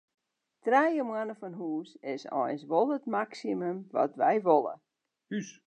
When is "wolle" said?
4.45-4.75